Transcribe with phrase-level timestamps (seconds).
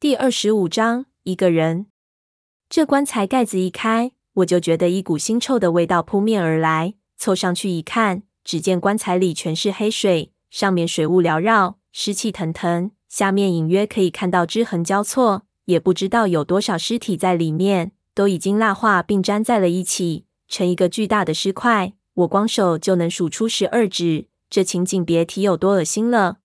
[0.00, 1.84] 第二十五章，一个人。
[2.70, 6.94] 这棺材盖子一开，我就觉得一股腥臭的味道扑面而来。
[7.18, 21.92] 凑上去一看，只见棺材里全是黑水，上面水雾缭绕，湿气腾腾，下面隐约可以看到枝横交错，也不知道有多少尸体在里面，都已经蜡化并粘在了一起，成一个巨大的尸块。
[22.14, 26.38] 我光手就能数出十二指，这情景别提有多恶心了。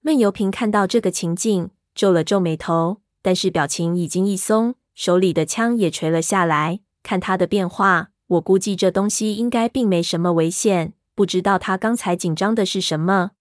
[0.00, 6.80] 闷油瓶看到这个情景，皱了皱眉头，但是表情已经一松，手里的枪也垂了下来。
[7.02, 10.92] 看他的变化，我估计这东西应该并没什么危险。
[11.14, 13.32] 不知道他刚才紧张的是什么。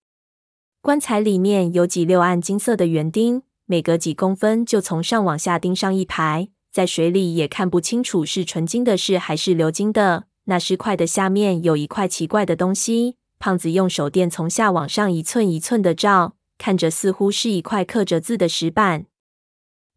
[0.81, 10.25] 棺材里面有几六暗金色的圆钉，每隔几公分就从上往下钉上一排，在水里也看不清楚是纯金的是还是鎏金的。
[10.45, 16.33] 那尸块的下面有一块奇怪的东西，胖子用手电从下往上一寸一寸的照。
[16.61, 19.07] 看着似乎是一块刻着字的石板，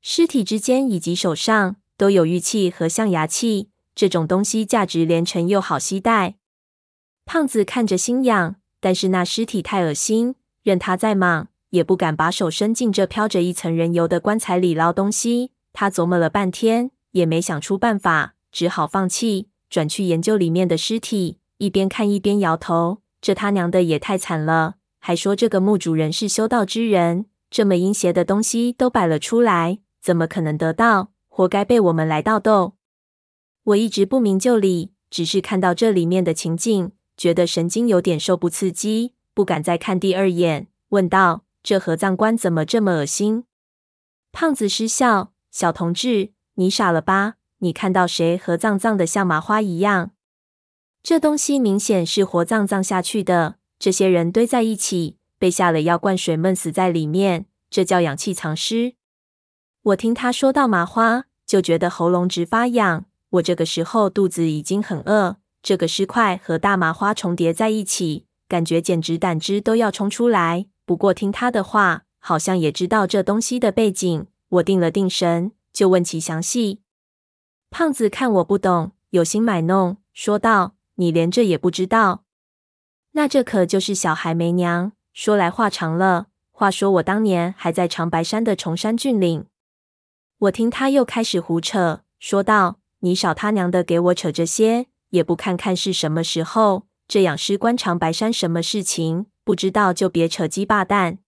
[0.01, 6.37] 尸体之间以及手上都有玉器和象牙器，这种东西价值连城又好携带。
[7.27, 15.53] 胖子看着心痒，但是那尸体太恶心，任他再忙也不敢把手伸进这飘着一层人油的棺材里捞东西。
[15.75, 24.77] 他琢磨了半天，也没想出办法，只好放弃，转去研究里面的尸体，一边看一边摇头：这他娘的也太惨了。
[25.07, 31.13] 还说这个墓主人是修道之人，这么阴邪的东西都摆了出来，怎么可能得到？
[31.29, 32.77] 活该被我们来盗斗！
[33.65, 43.45] 我一直不明就里，只是看到这里面的情景，觉得神经有点受不刺激，不敢再看第二眼，问道：“这合葬棺怎么这么恶心？”
[44.33, 47.35] 胖子失笑：“小同志，你傻了吧？
[47.59, 50.13] 你看到谁合葬葬的像麻花一样？
[51.03, 58.95] 这东西明显是活葬葬下去的。”这些人堆在一起，被下了药灌水闷死在里面，这叫氧气藏尸。
[59.83, 63.05] 我听他说到麻花，就觉得喉咙直发痒。
[63.29, 70.65] 我这个时候肚子已经很饿，这个尸块和大麻花重叠在一起，感觉简直胆汁都要冲出来。
[70.87, 74.27] 不过听他的话，好像也知道这东西的背景。
[74.49, 76.81] 我定了定神，就问其详细。
[77.69, 82.23] 胖子看我不懂，有心买弄，说道：“你连这也不知道？”
[83.17, 84.93] 那这可就是小孩没娘。
[85.13, 86.27] 说来话长了。
[86.51, 89.47] 话说我当年还在长白山的崇山峻岭。
[90.39, 96.87] 我听他又开始胡扯，说道：“你少他娘的给我扯这些，也不看看是什么时候。
[97.07, 99.27] 这养尸关长白山什么事情？
[99.45, 101.19] 不知道就别扯鸡巴蛋。”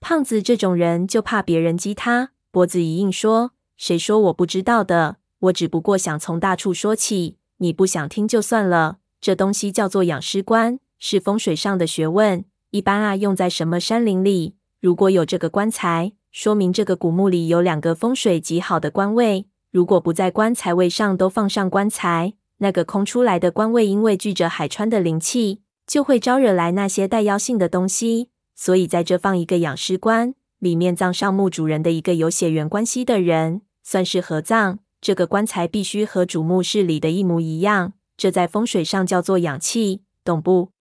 [0.00, 5.18] 胖子这种人就怕别人激他，脖子一硬说：“谁说我不知道的？
[5.40, 8.98] 我只不过想从大处说起，你不想听就算了。
[9.20, 14.56] 这东西叫做养尸棺。”是风水上的学问，一般啊用在什么山林里？
[14.80, 19.46] 如果有这个棺材，说明这个古墓里有两个风水极好的棺位。
[19.70, 28.30] 如果不在棺材位上都放上棺材，那个空出来的棺位因为聚着海川的灵气，就会招惹来那些带妖性的东西。
[28.54, 34.80] 所以在这放一个养尸棺，里面葬上墓主人的一个有血缘关系的人，算是合葬。
[35.00, 40.72] 这个棺材必须和主墓室里的一模一样，这在风水上叫做养气，懂不？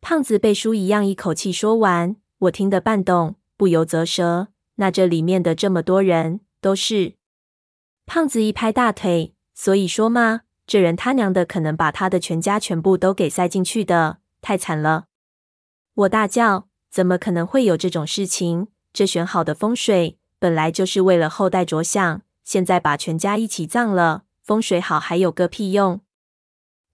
[0.00, 4.48] 胖子背书一样，一口气说完，我听得半懂，不由啧舌。
[4.76, 7.16] 那这里面的这么多人都是？
[8.06, 15.04] 胖子一拍大腿，所以说嘛，这人他娘的可能把他的全家全部都给塞进去的，太惨了！
[15.94, 18.68] 我大叫：怎么可能会有这种事情？
[18.92, 26.00] 这选好的风水本来就是为了后代着想，现在把全家一起葬了，风水好还有个屁用？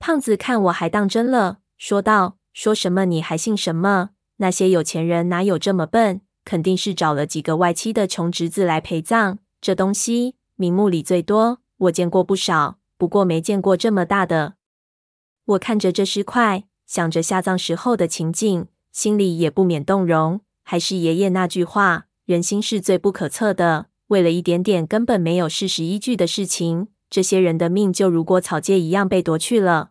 [0.00, 2.36] 胖子看我还当真了，说道。
[2.56, 4.12] 说什么你还信什么？
[4.38, 6.22] 那些有钱人哪有这么笨？
[6.42, 9.38] 肯定是找了几个外戚的穷侄子来陪葬。
[9.60, 14.54] 这东西名目里最多，我见过不少，不过没见过这么大的。
[15.44, 20.40] 我看着这尸块，想着下葬时候的情景，心里也不免动容。
[20.64, 23.88] 还是爷爷那句话：人心是最不可测的。
[24.06, 29.90] 为了一点点根本没有事实依据的事情，这些人的命就如果草芥一样被夺去了。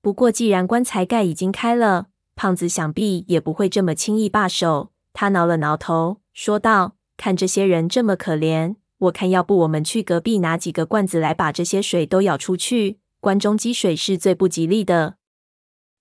[0.00, 2.06] 不过，既然棺材盖已经开了，
[2.36, 4.92] 胖子想必也不会这么轻易罢手。
[5.12, 13.00] 他挠了挠头，说道：“看这些人这么可怜，我看要不我们去隔壁拿几个罐子来，把这些水都舀出去。
[13.20, 15.16] 棺中积水是最不吉利的。”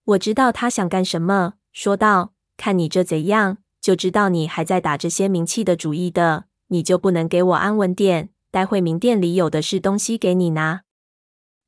[0.05, 6.45] 我知道他想干什么，说道：“看你这贼样，就知道你还在打这些冥器的主意的。
[6.67, 8.29] 你就不能给我安稳点？
[8.51, 10.83] 待会冥殿里有的是东西给你拿。”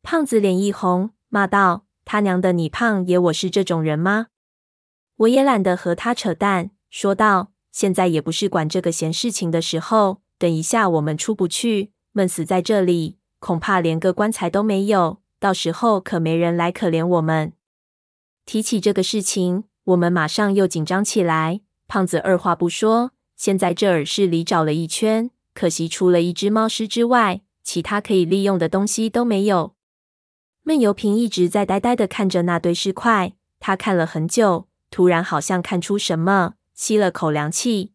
[0.03, 1.85] 胖子脸一红，骂道。
[2.11, 4.29] 他娘的，你胖爷我是这种人吗？
[5.17, 10.19] 我也懒得和他扯淡，说道：“现在也不是管这个闲事情的时候。
[10.39, 15.21] 等一下，我们出不去，闷死在这里，恐怕连个棺材都没有。
[15.39, 17.53] 到时候可没人来可怜我们。
[18.43, 21.61] 提起这个事情，我们马上又紧张起来。
[21.87, 29.75] 胖子二话不说，先在这耳室里找了一圈，可惜除了一只猫尸之外，其他可以利用的东西都没有。
[30.63, 37.93] 闷油瓶一直在呆呆地看着那堆尸块，他看了很久，突然好像看出什么，吸了口凉气。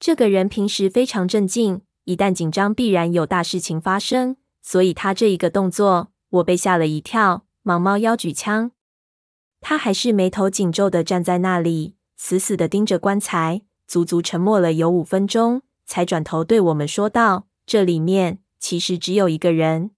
[0.00, 4.36] 这个人平时非常镇静，一旦紧张，必然有大事情发生。
[4.62, 8.72] 所以他这一个动作，我被吓了一跳，忙猫腰举枪。
[9.60, 19.92] 他还是眉头紧皱地站在那里，死死地盯着棺材，足足沉默了有五分钟，才转头对我们说道：“这里面其实只有一个人。”